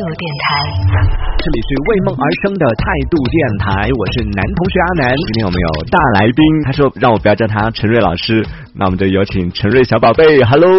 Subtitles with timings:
[0.00, 0.48] 度电台，
[1.36, 5.14] 这里是为梦而生的态度电台，我是男同学阿南。
[5.14, 8.42] 今天我们有大来宾，他说让我不要叫他陈瑞老师，
[8.74, 10.70] 那我们就有请陈瑞小宝贝，Hello。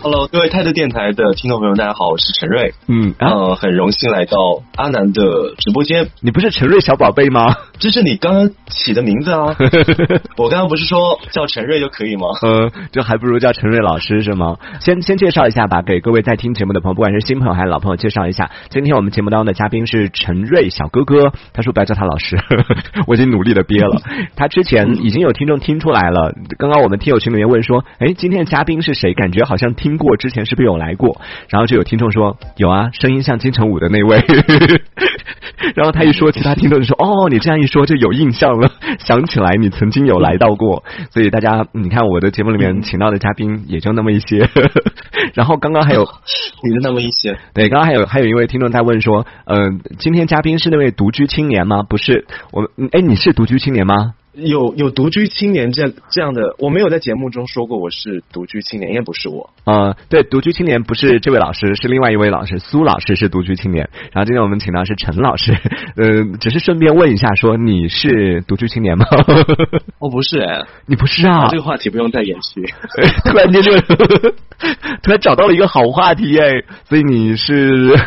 [0.00, 2.72] Hello，各位态度电台的听众朋友，大家好，我是陈瑞。
[2.86, 6.08] 嗯，啊，呃，很荣幸来到阿南的直播间。
[6.20, 7.56] 你不是陈瑞小宝贝吗？
[7.80, 9.56] 这是你刚刚起的名字啊！
[10.38, 12.28] 我刚刚不是说叫陈瑞就可以吗？
[12.46, 14.56] 嗯，就还不如叫陈瑞老师是吗？
[14.80, 18.52] 先先介绍一下吧，给各位在听节目的朋友，不管是新朋友还是老朋友，介绍一下。
[18.70, 22.38] 今天我们节目当中的嘉宾是陈瑞小哥哥，他说不要叫他老师，
[23.08, 24.00] 我已经努力的憋了。
[24.36, 29.12] 他之前已经有听众听出来了，刚刚我们听友群里面问说，哎，今天的嘉宾是谁？
[29.14, 31.20] 感觉好像听过，之前是不是有来过？
[31.48, 34.22] 然后就有听众说有啊，声音像金城武的那位。
[35.74, 44.48] 然后他一说，其他听众就说：“哦，你这样一说就有印象了，想起来你曾经有来到过。”所以大家，你看我的节目里面请到的嘉宾也就那么一些。
[45.34, 46.04] 然后刚刚还有，
[46.62, 54.14] 你的那么一些，对，刚刚还有还有一位听众在问说：“嗯、今天嘉宾是那位独居青年吗？”不是，我们，哎，你是独居青年吗？
[54.32, 59.50] 有有独居青年这这样的，我没有在节目中说过我是独居青年，应该不是我。
[59.64, 63.88] 呃，对，独居青年不是这位老师，是另外一位老师，苏老师是独居青年。
[64.12, 65.52] 然后今天我们请到是陈老师，
[65.96, 69.06] 呃，只是顺便问一下，说你是独居青年吗？
[69.98, 71.48] 我，不是哎， 你不是啊？
[71.50, 72.62] 这个话题不用再延续。
[73.24, 73.72] 突然间就
[75.02, 77.98] 突然找到了一个好话题哎，所以你是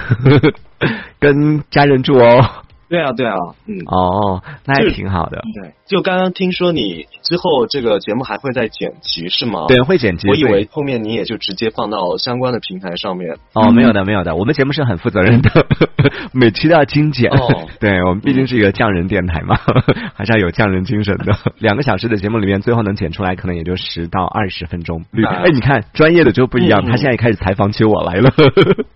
[1.20, 2.46] 跟家人住哦？
[2.88, 3.36] 对啊，对啊，
[3.68, 5.42] 嗯，哦，那还挺好的。
[5.62, 5.74] 对。
[5.92, 9.66] 就刚刚听说你之后这个节目还会再剪辑是吗？
[9.68, 10.30] 对，会剪辑。
[10.30, 13.36] 我以为后面你也就直接放到相关的平台上面。
[13.52, 15.68] 哦，没有的，没有的，我们节目是很负责任的，
[16.32, 17.30] 每期都要精简。
[17.32, 19.58] 哦对我们毕竟是一个匠人电台嘛，
[20.16, 21.36] 还是要有匠人精神的。
[21.60, 25.04] 两个小时的节目里面，最后能剪出来，可能也就十到二十分钟。
[25.12, 28.32] 那哎，你看专业的就不一样，嗯他现在也开始采访起我来了。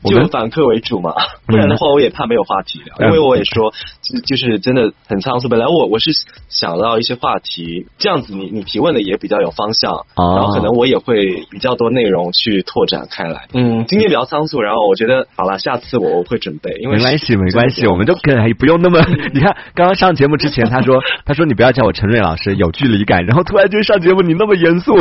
[0.04, 1.12] 我 们就反客为主嘛，
[1.46, 5.50] 不然的话我也怕没有话题聊，嗯因为我也说就就是真的很仓促。
[5.50, 6.12] 本来我我是
[6.48, 13.48] 想到一些话题，这样子你你提问的也比较有方向，哦然后可能我也会比较多内容去拓展开来。
[13.54, 19.00] 嗯，今天比较仓促，然后我觉得好了，下次我我会准备，因为没关系，没关系，我们就可以不用那么。
[19.34, 23.26] 你看，刚刚上节目之前，他说他说你不要叫我陈瑞老师，有距离感。
[23.26, 24.94] 然后突然间上节目，你那么严肃，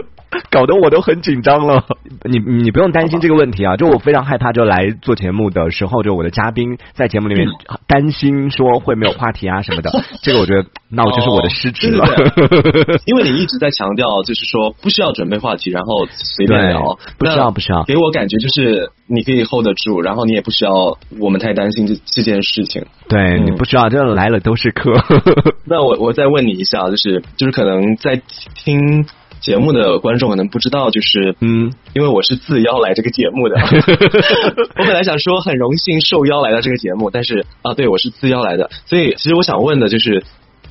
[0.50, 1.86] 搞得我都很紧张了。
[2.24, 7.48] 你你不用担心这个问题啊，就我非常害怕，就来做节目的时候，就我的嘉宾在节目里面
[7.86, 9.90] 担心说会没有话题啊什么的。
[10.22, 12.04] 这个我觉得，那我就是我的失职了。
[12.06, 22.84] 对 因为你一直在强调，就是说不需要准备话题，然后随便聊，不需要不需要给我感觉就是你可以 hold 得住，然后你也不需要我们太担心这这件事情。
[23.08, 24.92] 对你不需要，这来了都是客。
[25.66, 28.20] 那我我再问你一下，就是就是可能在
[28.54, 29.04] 听
[29.40, 33.56] 节目的观众可能不知道，就是嗯，因为我是自邀来这个节目的，
[34.76, 40.22] 我本来想说很荣幸受邀来到这个节目，但是啊，对我是自邀来的，所以其实我想问的就是。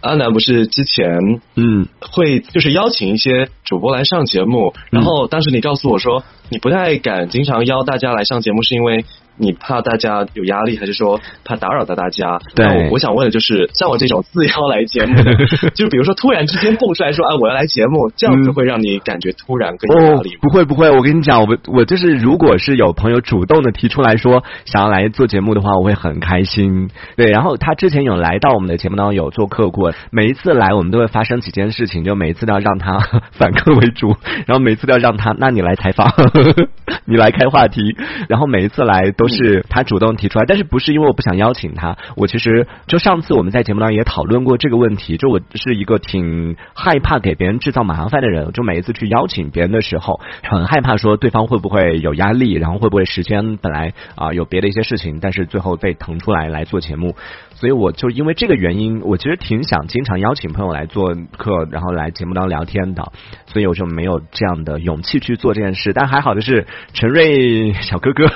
[0.02, 1.88] 阿南不是之前嗯。
[2.02, 9.06] 会就是邀请一些主播来上节目，然后当时你告诉我说你不太敢经常邀大家来上节目，是因为
[9.40, 12.40] 你怕大家有压力，还是说怕打扰到大家？
[12.56, 15.34] 对我我想问的就是，像我这种自邀来节目的，
[15.74, 26.90] 就比如说突然之间蹦出来说啊我要来节目，这样子嗯会让你感觉突然更有压哦力吗？，不会不会，我跟你讲，我我就是如果是有朋友主动的提出来说想要来做节目的话，我会很开心。
[27.16, 33.00] 对，然后他之前有来到我们的节目当中有做客过，每一次来我们都会发生几件事情，就每一次都要让他
[33.32, 36.12] 反客为主，然后每一次都要让他， 那你来采访，
[37.06, 37.96] 你来开话题，
[38.28, 57.16] 然后每一次来都是他主动提出来，但是不是因为我不想邀请他，我其实就上次我们在节目当中也讨论过这个问题，就我是一个挺害怕给别人制造麻烦的人，就每一次去邀请别人的时候，很害怕说对方会不会有压力，然后会不会时间本来啊、有别的一些事情，但是最后被腾出来来做节目，
[57.54, 63.12] 所以我就因为这个原因，我其实挺想经常邀请朋友来做客，然后来节目当中聊天的，
[63.48, 65.94] 所以我就没有这样的勇气去做这件事。
[65.94, 68.28] 但还好的是，陈瑞小哥哥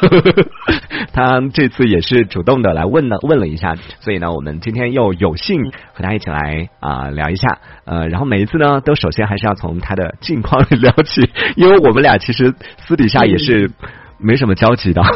[1.13, 7.59] 他这次也是主动的来问了问了一下，所以呢，我们今天又有幸和他一起来啊、聊一下。
[7.85, 12.53] 呃，然后每一次呢，都首先还是要从他的近况聊起，因为我们俩其实
[12.85, 13.71] 私底下也是
[14.17, 15.01] 没什么交集的。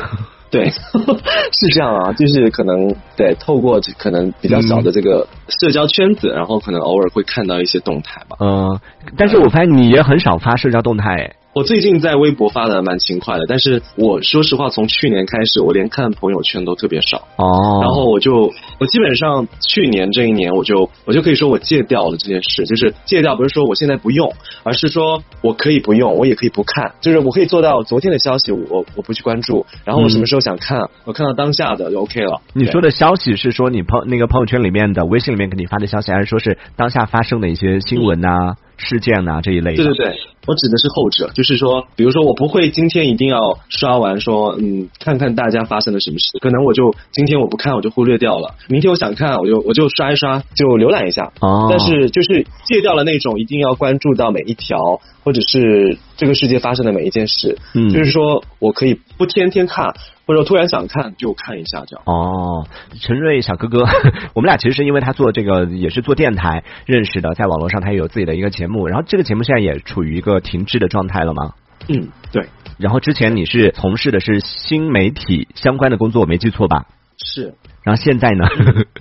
[0.50, 0.70] 对，
[1.52, 8.38] 是这样啊，就是可能对透过可能比较小的这个社交圈子，然后可能偶尔会看到一些动态吧。
[8.40, 8.80] 嗯，
[9.18, 17.28] 但是我发现你也很少发社交动态，哎我最近在微博发的蛮勤快的，但是我说实话，从去年开始，我连看朋友圈都特别少。
[17.36, 24.34] 哦，然后我就我基本上去年这一年，我就我就可以说我戒掉了这件事，就是戒掉不是说我现在不用，
[24.64, 32.42] 而是说我可以不用，我也可以不看，就是我可以做到昨天的消息我我不去关注，然后我什么时候想看，我看到当下的就 OK 了。
[32.54, 39.84] 你说的消息是说你朋那个朋友圈里面的、微信里面给你发的消息，还是说是当下发生的一些新闻呐、事件呐这一类的？
[39.84, 59.94] 对对对，我指的是后者，就是说，比如说我不会今天一定要刷完说，嗯，看看大家发生了什么事，可能我就今天我不看我就忽略掉了，明天我想看我就我就刷一刷就浏览一下，哦但是就是戒掉了那种一定要关注到每一条或者是这个世界发生的每一件事，嗯就是说我可以不天天看，
[60.26, 62.04] 或者突然想看就看一下这样。
[62.06, 62.68] 哦，
[63.02, 63.86] 陈瑞小哥哥，
[64.36, 71.54] 我们俩其实是因为他做这个也是做电台认识的，在网络上他也有自己的一个节目，然后这个节目现在也处于一个停滞的状态了吗？
[71.88, 72.48] 嗯，对，
[72.78, 76.86] 然后之前你是从事的是新媒体相关的工作，我没记错吧？
[77.18, 77.54] 是。
[77.84, 78.46] 然后现在呢，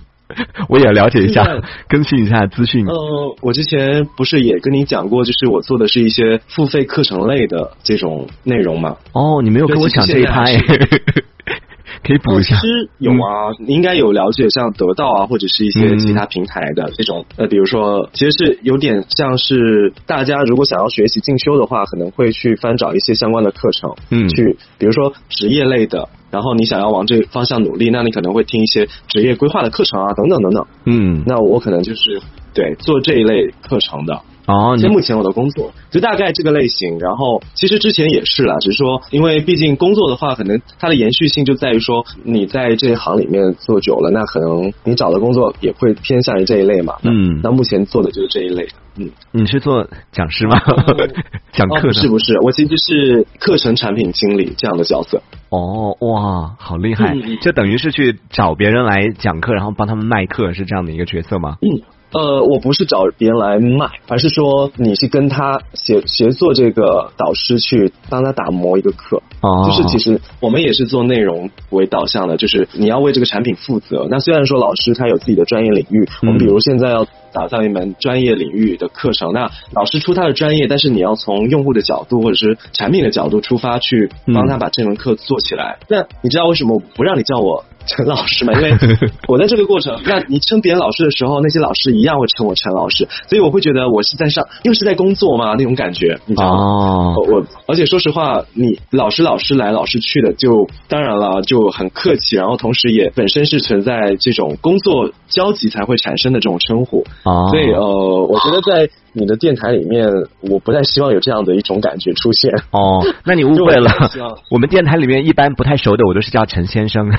[0.69, 1.45] 我也了解一下，
[1.89, 2.87] 更新一下资讯。
[2.87, 8.97] 呃，我之前不是也跟你讲过，就是我做的是一些付费课程类的这种内容嘛。
[9.13, 10.59] 哦，你没有跟我讲这一趴耶，
[12.05, 12.67] 可以补一下其。
[12.67, 26.09] 实有啊，你应该有了解，像得到啊，或者是一些其他平台的这种，呃，比如说，其实是有点像是大家如果想要学习进修的话，可能会去翻找一些相关的课程，嗯去比如说职业类的。
[26.37, 30.67] 然后你想要往这方向努力，那你可能会听一些职业规划的课程啊，等等等等。
[30.85, 32.21] 嗯，那我可能就是
[32.53, 34.21] 对做这一类课程的。
[34.47, 46.97] 哦，你现目前我的工作就大概这个类型，然后其实之前也是啦，只是说因为毕竟工作的话，可能它的延续性就在于说你在这一行里面做久了，那可能你找的工作也会偏向于这一类嘛。
[47.01, 50.61] 那嗯那目前做的就是这一类的，嗯，你是做讲师吗？
[51.53, 55.23] 讲哦课是不是，我其实是课程产品经理这样的角色。
[55.49, 57.15] 哦，哇，好厉害！
[57.41, 61.57] 就等于是去找别人来讲课，然后帮他们卖课，是这样的一个角色吗？
[61.63, 61.83] 嗯，
[62.13, 69.23] 呃，我不是找别人来卖，而是说你是跟他协协作这个导师去帮他打磨一个课。
[69.41, 74.09] 哦，就是其实我们也是做内容为导向的，就是你要为这个产品负责。
[74.11, 85.79] 那虽然说老师他有自己的专业领域，我们比如现在要打造一门专业领域的课程，那老师出他的专业，但是你要从用户的角度或者是产品的角度出发去帮他把这门课做起来。
[85.87, 87.63] 那你知道为什么我不让你叫我？
[87.87, 88.77] 陈老师嘛，因为
[89.29, 96.63] 我在这个过程，那你称别人老师的时候，那些老师一样会称我陈老师，所以我会觉得我是在上，又是在工作嘛那种感觉，你知道吗？
[96.63, 110.07] 哦，我而且说实话，你老师老师来老师去的，就当然了就很客气，然后同时也本身是存在这种工作交集才会产生的这种称呼，哦，所以呃，我觉得在你的电台里面，
[110.41, 112.53] 我不太希望有这样的一种感觉出现。
[112.71, 113.91] 哦，那你误会了
[114.53, 117.11] 我们电台里面一般不太熟的，我都是叫陈先生，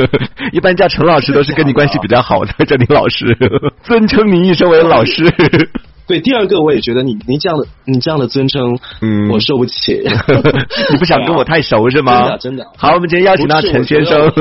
[0.52, 3.36] 一般叫陈老师都是跟你关系比较好的，叫你老师，
[3.84, 5.30] 尊称你一声为老师。
[6.06, 10.02] 对，第二个我也觉得你你这样的你这样的尊称，嗯我受不起。
[10.90, 12.22] 你不想跟我太熟是吗？
[12.22, 14.32] 真的真的好，我们今天邀请到陈先生。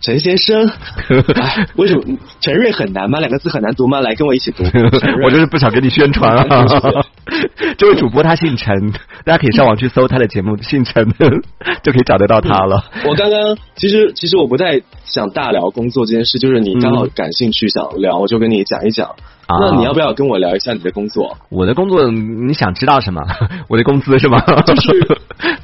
[0.00, 0.64] 陈先生，
[1.34, 2.02] 哎，为什么
[2.40, 3.18] 陈瑞很难吗？
[3.20, 4.00] 两个字很难读吗？
[4.00, 4.62] 来跟我一起读。
[5.24, 6.44] 我就是不想给你宣传啊。
[7.78, 8.92] 这位主播他姓陈，
[9.24, 11.08] 大家可以上网去搜他的节目，姓陈
[11.82, 12.84] 就可以找得到他了。
[13.06, 19.14] 我刚刚其实其实我不太想大聊工作这件事，就是你刚好感兴趣想聊，我就跟你讲一讲。
[19.48, 21.38] 啊那你要不要跟我聊一下你的工作？
[21.48, 23.22] 我的工作你想知道什么？
[23.68, 24.40] 我的工资是吗？
[24.66, 24.90] 就是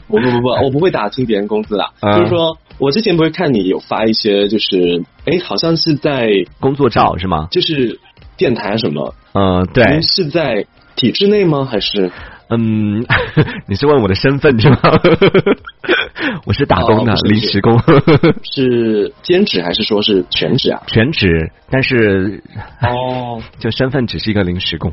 [0.09, 1.85] 不不不不，我不会打听别人工资的。
[2.01, 7.49] 嗯就是说我之前不是看你有发一些，就是哎，好像是在工作照是吗？
[7.51, 8.01] 就是
[8.39, 9.15] 电台什么？
[9.35, 10.65] 嗯，对您，是在
[10.97, 11.65] 体制内吗？
[11.65, 12.11] 还是
[12.49, 13.05] 嗯，
[13.67, 14.79] 你是问我的身份是吗？
[16.47, 17.81] 我是打工的临时工，
[18.43, 20.83] 是兼职还是说是全职啊？
[20.87, 22.43] 全职，但是
[22.83, 24.93] 哦，就身份只是一个临时工。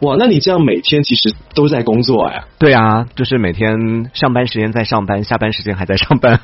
[0.00, 2.44] 哇，那你这样每天其实都在工作哎。
[2.58, 6.40] 对啊，就是每天上班时间在上班，下班时间还在上班，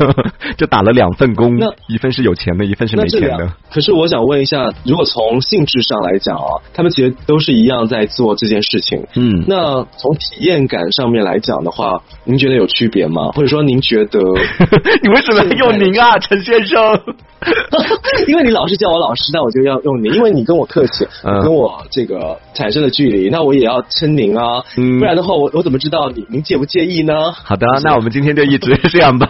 [0.57, 9.07] 就打了两份工，一份是有钱的，一份是没钱的。，可是我想问一下，如果从性质上来讲啊，他们其实都是一样在做这件事情。
[9.15, 13.33] 嗯，那从体验感上面来讲的话，您觉得有区别吗？
[13.35, 14.21] 或者说您觉得，
[15.03, 17.01] 你为什么要用您啊， 陈先生？
[18.27, 27.33] 因为你老是叫我老师，那我就要用您，因为你跟我客气，嗯跟我这个产生了距离，那我也要称您啊，嗯不然的话，我我怎么知道你您介不介意呢？
[27.33, 29.29] 好的，那我们今天就一直这样吧。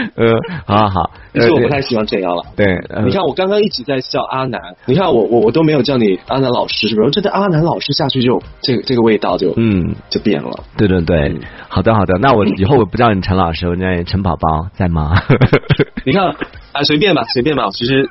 [0.16, 0.26] 呃，
[0.66, 2.42] 好好好，其实我不呃太喜欢这样了。
[2.56, 7.10] 对，呃你看，我刚刚一直在笑阿南，你看我我我都没有叫你阿南老师，是不是？
[7.10, 10.50] 这个阿南老师下去就这个这个味道就嗯，就变了。
[10.76, 11.36] 对对对，
[11.68, 15.14] 好的好的，那我以后我不叫你陈老师，我叫你陈宝宝，在吗？
[16.04, 16.34] 你看，
[16.72, 17.68] 啊，随便吧，随便吧。
[17.72, 18.08] 其实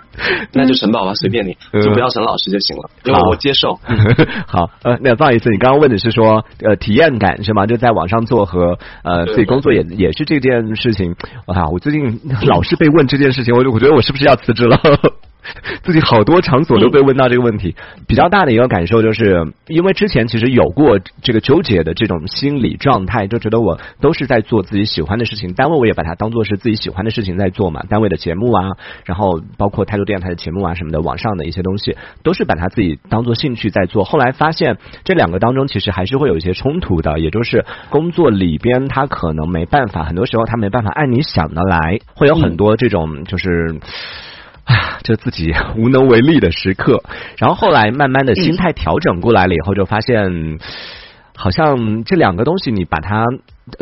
[0.53, 3.79] 那就陈宝吧，随便你，嗯就不要陈老师就行了，因为好我接受。
[4.47, 7.65] 好，呃，那不好意思，你刚刚问的是说，呃，体验感是吗？
[7.65, 11.15] 就在网上做和呃自己工作也也是这件事情。
[11.45, 14.79] 我靠，我最近老是被问这件事情，我就我觉得我是不是要辞职了？
[15.83, 17.75] 自己好多场所都被问到这个问题，
[18.07, 28.71] 比较大的一个感受就是，因为之前其实有过这个纠结的这种心理状态，就觉得我都是在做自己喜欢的事情，单位我也把它当做是自己喜欢的事情在做嘛，单位的节目啊，
[29.05, 34.03] 然后包括态度电台的节目啊什么的，网上的一些东西，都是把它自己当做兴趣在做。
[34.03, 43.79] 后来发现这两个当中其实还是会有一些冲突的，也就是工作里边他可能没办法，很多时候他没办法按你想的来，会有很多这种就是。
[43.79, 44.28] 啊，
[45.03, 47.03] 就自己无能为力的时刻，
[47.37, 50.59] 然后后来慢慢的心态调整过来了以后，就发现
[51.35, 53.25] 好像这两个东西，你把它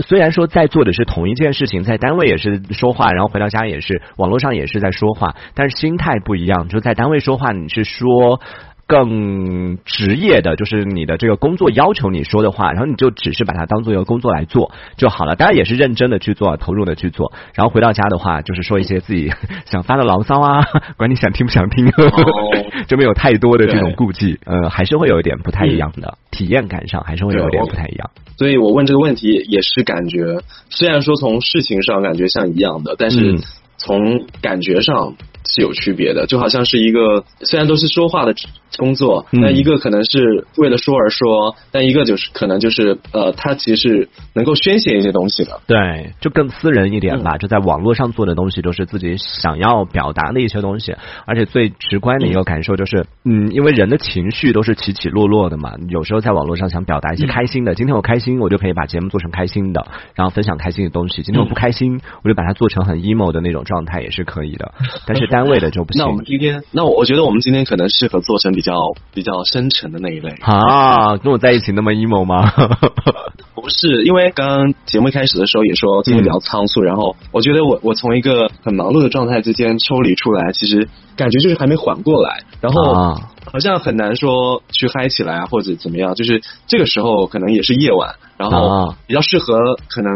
[0.06, 6.70] 虽然说在做的是同一件事情，在单位也是说话，然后回到家也是网络上也是在说话，但是心态不一样。
[6.70, 8.40] 就在单位说话，你是说。
[8.88, 15.36] 更职业的，就是你的这个工作要求你说的话，然后你就只是把它当做一个工作来做就好了。
[15.36, 17.34] 当然也是认真的去做，投入的去做。
[17.54, 19.32] 然后回到家的话，就是说一些自己
[19.70, 20.64] 想发的牢骚啊，
[20.96, 21.92] 管你想听不想听，
[22.88, 24.40] 就没有太多的这种顾忌。
[24.46, 28.10] 呃，还是会有一点不太一样的，体验感上还是会有一点不太一样。
[28.38, 30.40] 所以我问这个问题也是感觉，
[30.70, 33.40] 虽然说从事情上感觉像一样的，但是嗯
[33.80, 35.14] 从感觉上
[35.46, 36.26] 是有区别的。
[36.28, 38.34] 就好像是一个虽然都是说话的
[38.78, 45.60] 工作，嗯那一个可能是为了说而说，但一个就是可能就是呃，他其实是能够宣泄一些东西的。
[45.68, 47.38] 对，就更私人一点吧。
[47.38, 55.74] 就在网络上做的东西，都是自己想要表达的一些东西，而且最直观的一个感受就是，嗯，因为人的情绪都是起起落落的嘛。
[55.90, 61.22] 有时候在网络上想表达一些开心的，今天我开心，我就可以把节目做成开心的，然后分享开心的东西。
[61.24, 64.74] 今天我不开心，我就把它做成很 emo 的那种状态，也是可以的。
[65.06, 66.16] 但是单位的就不行那我。
[66.16, 68.80] 们今天，那我我觉得我们今天可能适合做成比较
[69.14, 70.32] 比较深沉的那一类。
[70.42, 72.52] 啊，跟我在一起那么 emo 吗？
[73.54, 90.14] 不是，因为刚刚节目一开始的时候也说今天比较仓促，然后我觉得我我从一个很忙碌的状态之间抽离出来，其实感觉就是还没缓过来，然后啊好像很难说去嗨起来啊或者怎么样，就是这个时候可能也是夜晚，然后啊比较适合可能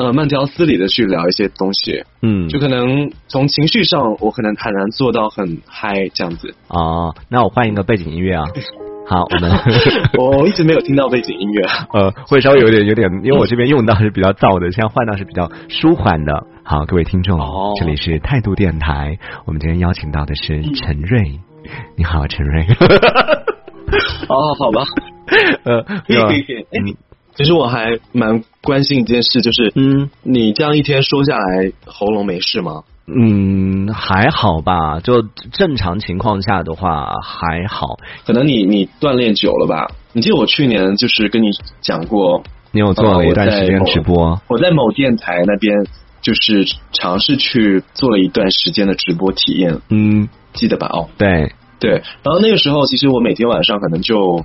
[0.00, 6.54] 呃慢条斯理的去聊一些东西，嗯，就可能从情绪上我可能很难做到很嗨这样子。
[6.68, 8.44] 哦，那我换一个背景音乐啊。
[9.06, 9.50] 好，我们
[10.16, 11.62] 我 我一直没有听到背景音乐。
[11.92, 16.46] 呃会稍微有点有点，因为我这边用到是比较燥的，现在换到是比较舒缓的。
[16.62, 21.40] 好，各位听众，哦这里是态度电台，我们今天邀请到的是陈瑞。
[21.96, 22.64] 你好，陈瑞。
[24.28, 24.84] 哦，好吧，
[25.64, 26.58] 呃，可以可以可以。
[26.62, 26.96] 哎嗯
[27.40, 32.82] 其实我还蛮关心一件事，就是嗯你这样一天说下来，喉咙没事吗？
[33.06, 37.96] 嗯，还好吧，就正常情况下的话还好。
[38.26, 39.90] 可能你你锻炼久了吧？
[40.12, 41.46] 你记得我去年就是跟你
[41.80, 42.42] 讲过，
[42.72, 45.86] 你有做了一段时间直播，我在某电台那边
[46.20, 50.88] 就是尝试去做了一段时间的直播体验，嗯，记得吧？
[50.92, 52.02] 哦，对，对。
[52.22, 54.44] 然后那个时候，其实我每天晚上可能就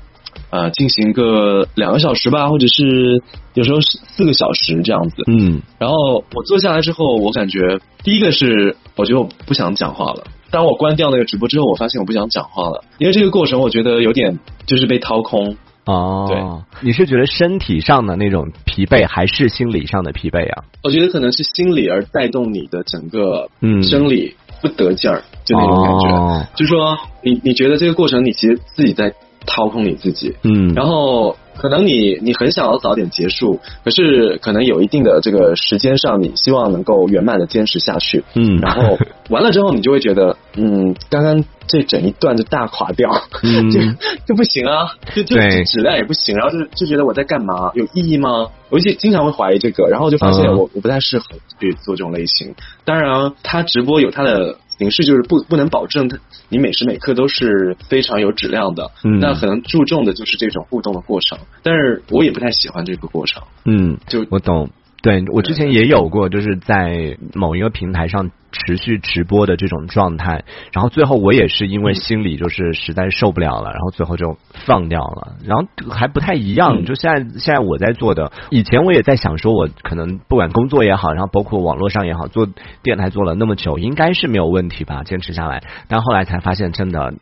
[0.49, 3.21] 呃进行个两个小时吧，或者是
[3.53, 5.23] 有时候是四个小时这样子。
[5.27, 10.23] 嗯然后我坐下来之后，我感觉第一个是我觉得我不想讲话了。
[10.51, 15.57] 当我关掉那个直播之后，我发现我不想讲话了，因为这个过程我觉得有点就是被掏空。
[15.85, 20.63] 哦，对，你是觉得身体上的那种疲惫，还是心理上的疲惫啊？
[20.83, 26.07] 我觉得可能是心理而带动你的整个嗯生理不得劲儿，就那种感觉。
[26.09, 29.13] 哦就说你你觉得这个过程你其实自己在
[29.45, 38.23] 掏空你自己，嗯，然后可能你你很想要早点结束，可是可能有一定的这个时间上，你希望能够圆满的坚持下去。
[38.33, 38.59] 嗯。
[38.59, 38.97] 然后
[39.29, 43.09] 完了之后，你就会觉得，嗯，刚刚这整一段就大垮掉，
[43.43, 43.69] 嗯。
[43.71, 43.79] 就
[44.27, 45.35] 就不行啊，就就
[45.65, 48.47] 质量也不行，然后就就觉得我在干嘛，有意义吗？
[48.69, 50.57] 我就经常会怀疑这个，然后就发现嗯。
[50.57, 51.25] 我我不太适合
[51.59, 52.55] 去做这种类型。
[52.83, 56.17] 当然，他直播有他的形式，就是不不能保证他
[56.49, 58.91] 你每时每刻都是非常有质量的。
[59.03, 63.43] 嗯那可能注重的就是这种互动的过程，但是我也不太喜欢这个过程。
[63.65, 64.69] 嗯，就我懂。
[65.05, 70.43] 对我之前也有过，就是在某一个平台上持续直播的这种状态，
[70.73, 74.35] 然后最后我也是因为心里就是实在受不了了，然后最后就
[74.65, 76.79] 放掉了，然后还不太一样。
[76.79, 82.47] 嗯就现在现在我在做的，以前我也在想说，我可能不管工作也好，然后包括网络上也好，做
[82.81, 85.61] 电台做了那么久，应该是没有问题吧，坚持下来。
[85.87, 87.13] 但后来才发现，真的。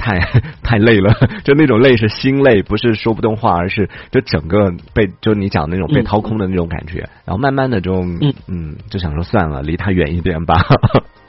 [0.00, 0.18] 太
[0.62, 1.14] 太累了，
[1.44, 7.08] 就那种累是心累，不是说不动话，而是就整个被就你讲那种被掏空的那种感觉。
[7.24, 10.56] 然后慢慢的就嗯嗯，就想说算了，离他远一点吧。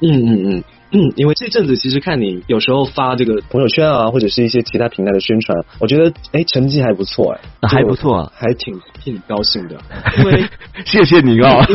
[0.01, 0.63] 嗯嗯嗯。
[0.93, 9.79] 嗯，因为这阵子其实看你有时候发这个朋友圈啊，或者是一些其他平台的宣传，我觉得哎成绩还不错哎，还不错，还挺替你高兴的。
[10.19, 10.43] 因为
[10.83, 11.65] 谢谢你啊，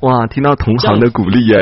[0.00, 1.60] 哇，听到同行的鼓励哎，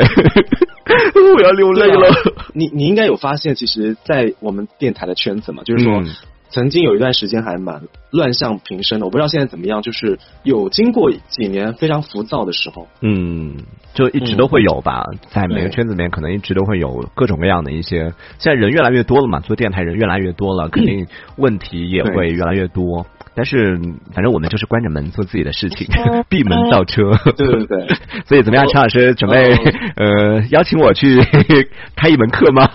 [1.37, 2.07] 我要流泪了。
[2.53, 6.01] 你你应该有发现，其实，在我们电台的圈子嘛，就是说。
[6.47, 9.81] 曾经有一段时间还蛮乱象频生的，我不知道现在怎么样。
[9.81, 13.57] 就是有经过几年非常浮躁的时候，嗯，
[13.93, 18.13] 就一直都会有吧，在每个圈子里面可能一直都会有各种各样的一些。
[18.37, 23.05] 现在人越来越多了嘛，做电台人越来越多了，肯定问题也会越来越多。
[23.35, 23.77] 但是
[24.13, 25.87] 反正我们就是关着门做自己的事情，
[26.29, 27.11] 闭门造车。
[27.35, 27.87] 对对对。
[28.25, 29.53] 所以怎么样，陈老师准备
[29.95, 31.19] 呃邀请我去
[31.95, 32.67] 开一门课吗？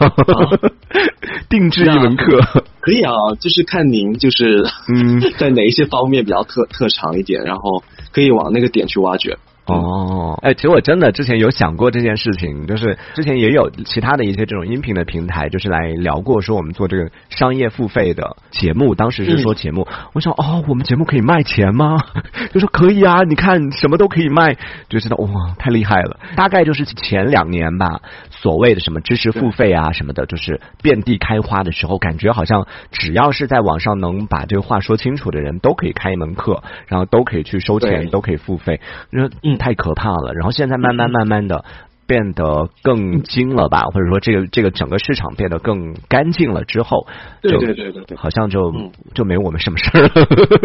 [1.49, 2.65] 定制一门课。
[2.81, 9.37] 可以啊，就是看您就是嗯，在哪一些方面比较特特长一点，然后可以往那个点去挖掘。
[9.71, 22.03] 哦，哎，其实我真的之前有想过这件事情，就是之前也有其他的一些这种音频的平台，就是来聊过说我们做这个商业付费的节目，当时是说节目，我想哦，我们节目可以卖钱吗？
[22.53, 24.57] 就说可以啊，你看什么都可以卖，
[24.89, 26.19] 就知道哇，太厉害了。
[26.35, 28.01] 大概就是前两年吧，
[28.31, 38.81] 所谓的什么知识付费啊什么的，就是遍地开花的时候，感觉好像只要是在网上能把这个话说清楚的人都可以开一门课，然后都可以去收钱，都可以付费。
[39.13, 39.60] 说嗯。
[39.61, 41.65] 太可怕了，然后现在慢慢慢慢的
[42.07, 47.07] 变得更精了吧，或者说这个这个整个市场变得更干净了之后，
[47.43, 48.73] 对对对对对，好像就
[49.15, 50.11] 就没我们什么事儿了，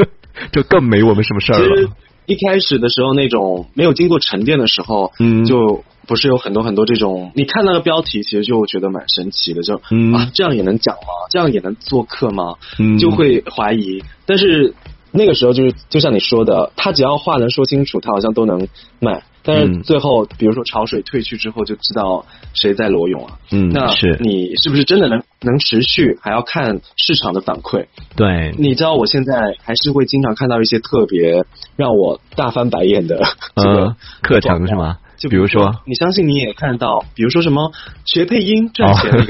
[0.51, 1.91] 就更没我们什么事儿了。
[2.25, 11.27] 一开始的时候那种没有经过沉淀的时候，嗯，就不是有很多很多这种，你看那个标题，其实就觉得蛮神奇的，就啊这样也能讲吗？
[11.29, 12.55] 这样也能做客吗？
[12.79, 14.73] 嗯就会怀疑，但是。
[15.15, 18.67] 那个时候就是，就像你说的，他只要话能说清楚，他好像都能
[18.99, 19.23] 卖。
[19.47, 23.37] 但是最后，比如说潮水退去之后，就知道谁在裸泳啊。
[23.51, 26.17] 嗯，那是你是不是真的能能持续？
[26.19, 27.85] 还要看市场的反馈。
[28.15, 31.45] 对，你知道我现在还是会经常看到一些特别
[31.75, 33.21] 让我大翻白眼的
[33.55, 34.97] 这个课程是吗？
[35.17, 37.71] 就比如说，你相信你也看到，比如说什么
[38.05, 39.11] 学配音赚钱，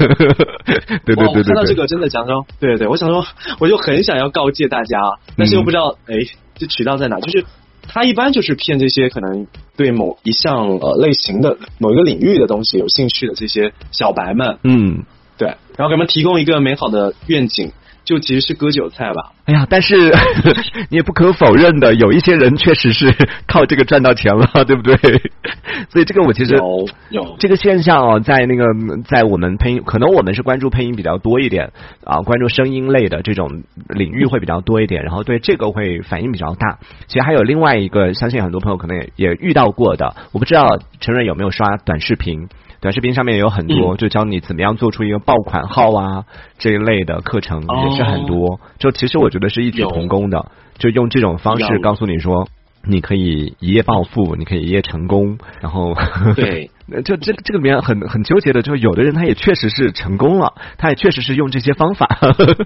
[1.04, 3.24] 对对对对，看到这个真的讲说，对对对，我想说，
[3.60, 4.98] 我就很想要告诫大家，
[5.36, 6.14] 但是又不知道，哎，
[6.56, 7.18] 这渠道在哪？
[7.20, 7.44] 就是
[7.88, 9.46] 他一般就是骗这些可能
[9.76, 15.04] 对某一项呃类型的某一个领域的东西有兴趣的这些小白们，嗯，
[15.38, 17.72] 对，然后给他们提供一个美好的愿景。
[18.06, 19.32] 就其实是割韭菜吧。
[19.44, 20.10] 哎呀，但是
[20.88, 23.14] 你也不可否认的，有一些人确实是
[23.46, 24.96] 靠这个赚到钱了， 对不对？
[25.90, 28.64] 所以这个我其实有有这个现象哦，在那个
[29.04, 31.72] 在我们配音，可能我们是关注配音比较多一点
[32.04, 36.78] 啊，关注声音类的这种领域会比较多一点，然后对这个会反应比较大。
[37.08, 42.48] 其实还有另外一个，相信很多朋友可能也也遇到过的，我不知道陈瑞有没有刷短视频。
[42.80, 46.24] 短视频上面也有很多，就教你怎么样做出一个爆款号啊
[46.58, 48.60] 这一类的课程也是很多。
[48.78, 52.48] 就其实我觉得是异曲同工的，就用这种方式告诉你说，
[52.84, 55.38] 你可以一夜暴富，你可以一夜成功。
[55.60, 55.94] 然后
[56.36, 56.70] 对，
[57.04, 62.06] 就这这个里面很很纠结的，就有的人他也确实是成功了，他也确实是用这些方法，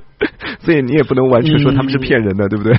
[0.61, 2.77] 所以你也不能完全说他们是骗人的，对不对？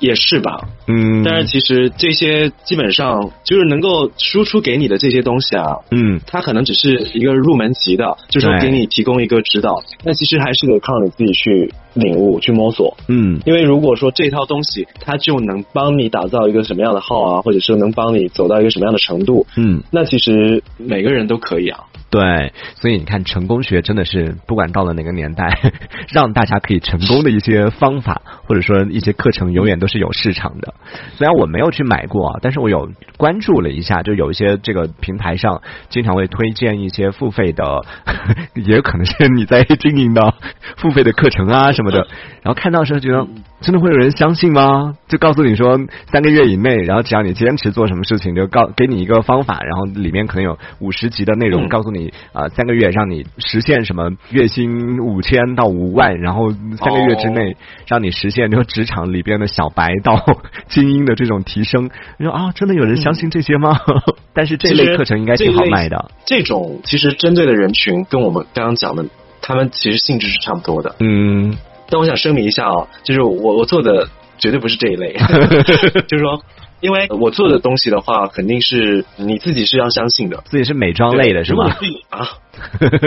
[0.00, 21.84] 也是吧，嗯，但是其实这些基本上就是能够输出给你的这些东西啊，嗯，它可能只是一个入门级的，就是说给你提供一个指导，那其实还是得靠你自己去领悟、去摸索，嗯，因为如果说这套东西它就能帮你打造一个什么样的号啊，或者是能帮你走到一个什么样的程度，嗯，那其实每个人都可以啊。
[22.10, 25.72] 对，所以你看，成功学真的是不管到了哪个年代，
[26.12, 30.74] 让大家可以成功的一些方法，或者说一些课程，永远都是有市场的。
[31.16, 37.84] 虽然我没有去买过啊，但是我有关注了一下，就有一些这个平台上经常会推荐一些付费的，
[38.54, 40.34] 也有可能是你在经营的
[40.76, 42.06] 付费的课程啊什么的。
[42.42, 43.26] 然后看到时候觉得，
[43.60, 44.96] 真的会有人相信吗？
[45.08, 45.78] 就告诉你说
[46.10, 52.12] 三个月以内，然后只要你坚持做什么事情，就告给你一个方法，然后里面可能有五十集的内容，告诉你。
[52.32, 60.24] 啊，三个月让你实现什么月薪五千到五万，然后三个月之内让你实现这个职场里边的小白到
[60.68, 61.90] 精英的这种提升。
[62.18, 63.78] 你说啊，真的有人相信这些吗？
[64.34, 66.10] 但是这类课程应该挺好卖的。
[66.26, 69.06] 这种其实针对的人群跟我们刚刚讲的，
[69.40, 70.96] 他们其实性质是差不多的。
[70.98, 71.56] 嗯，
[71.88, 75.12] 但我想声明一下啊，就是我我做的绝对不是这一类，
[76.08, 76.42] 就是说。
[76.80, 80.42] 因为我做的东西的话，肯定是你自己是要相信的。
[80.44, 81.74] 自己是美妆类的是吗？
[82.10, 82.28] 啊，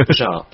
[0.08, 0.48] 不是啊，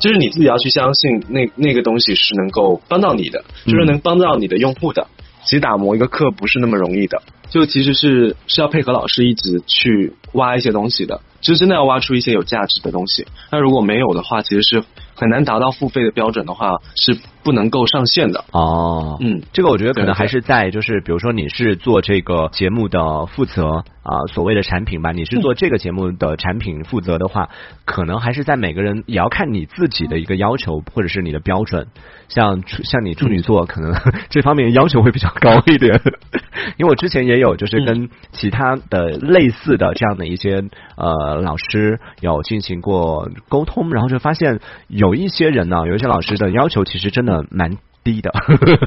[0.00, 5.06] 就是你自己要去相信那那个东西是能够帮到你的，就是能帮到你的用户的。
[5.44, 13.28] 其实打磨一个课不是那么容易的，就其实是是要配合老师一直去挖一些东西的，就是真的要挖出一些有价值的东西。
[13.52, 14.82] 那如果没有的话，其实是
[15.14, 18.44] 很难达到付费的标准的话，是不能够上线的。
[18.50, 27.50] 哦，嗯，这个我觉得可能还是在就是比如说你是做这个节目的负责啊，所谓的产品吧，你是做这个节目的产品负责的话，
[27.84, 31.86] 可能还是在每个人也要看你自己的一个要求或者是你的标准。
[32.26, 33.94] 像处像你处女座，可能
[34.30, 36.00] 这方面要求会比较高一点。
[36.78, 40.64] 因为我之前也有就是跟其他的类似的这样的一些
[40.96, 47.76] 呃老师有进行过沟通，然后就发现有一些人呢，有一些老师的要求其实真的蛮。
[48.04, 48.30] 低的，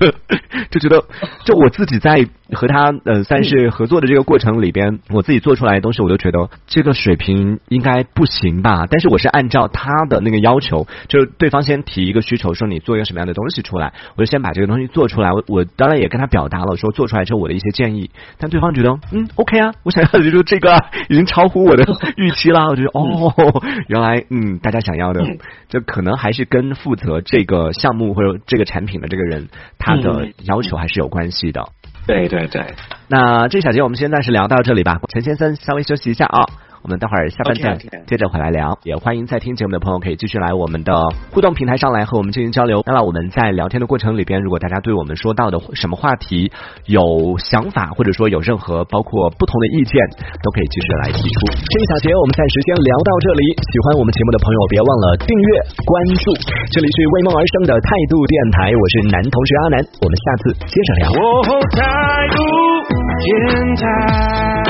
[0.69, 1.03] 就觉得
[1.43, 8.85] 就我自己在和他呃算是合作的这个过程里边，我自己做出来的东西，我都觉得这个水平应该不行吧。
[8.89, 15.33] 但是我是按照他的那个要求，就是对方先提一个需求，说你做一个什么样的东西出来，我就先把这个东西做出来。
[15.33, 18.11] 我我当然也跟他表达了，说做出来之后我的一些建议。
[18.37, 21.83] 但对方觉得嗯 OK 啊，我想要的就是这个已经超乎我的
[22.15, 22.67] 预期了。
[22.67, 23.33] 我觉得哦，
[23.87, 25.21] 原来嗯大家想要的，
[25.67, 29.07] 这可能还是跟负责这个项目或者这个产品的。
[29.07, 29.47] 这个人
[29.79, 31.69] 他的要求还是有关系的。
[32.07, 32.65] 对对对，
[33.07, 34.99] 那这小节我们先暂时聊到这里吧。
[35.09, 36.45] 陈先生稍微休息一下啊。
[36.87, 37.75] 我们待会儿下半段
[38.07, 40.95] 接着回来聊，也欢迎在听节目的朋友可以继续来我们的
[41.35, 42.79] 互动平台上来和我们进行交流。
[42.87, 46.47] 那么，我们在聊天的过程里边，如果大家对我们说到的什么话题
[46.87, 49.99] 有想法，或者说有任何包括不同的意见，
[50.39, 51.59] 都可以继续来提出。
[51.59, 53.43] 这一小节我们暂时先聊到这里。
[53.67, 55.91] 喜欢我们节目的朋友，别忘了订阅关
[56.23, 56.31] 注。
[56.71, 61.11] 这里是为梦而生的态度电台，我是男同学阿南，我们下次接着聊。
[61.75, 61.83] 态
[62.31, 62.39] 度
[62.95, 64.66] 电台。